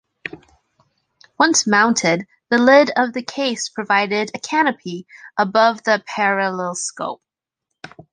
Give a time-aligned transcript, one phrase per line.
[1.37, 5.05] Once mounted the lid of the case provided a 'canopy'
[5.37, 7.21] above the parallescope.